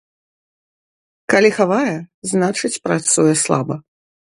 Калі 1.35 1.49
хавае, 1.59 1.95
значыць, 2.33 2.77
працуе 2.91 3.33
слаба. 3.49 3.75